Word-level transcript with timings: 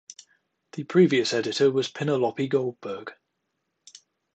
The 0.71 0.83
previous 0.83 1.31
editor 1.31 1.69
was 1.69 1.91
Pinelopi 1.91 2.49
Goldberg. 2.49 3.13